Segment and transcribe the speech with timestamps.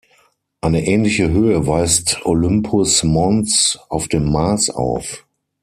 [0.61, 5.27] Eine ähnliche Höhe weist Olympus Mons auf dem Mars auf.